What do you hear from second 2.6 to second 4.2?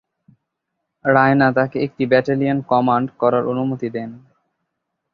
Command করার অনুমতি দেন।